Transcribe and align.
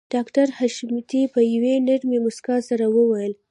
ډاکټر 0.13 0.47
حشمتي 0.57 1.21
په 1.33 1.39
يوې 1.53 1.75
نرۍ 1.87 2.17
مسکا 2.25 2.55
سره 2.69 2.85
وويل 2.95 3.33